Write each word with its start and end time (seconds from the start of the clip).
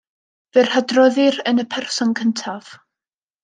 Fe'i 0.57 0.69
hadroddir 0.75 1.37
yn 1.53 1.65
y 1.67 1.67
person 1.77 2.17
cyntaf. 2.23 2.77